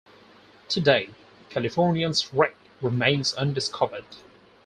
[0.69, 1.13] To date,
[1.51, 4.05] "Californian"s wreck remains undiscovered.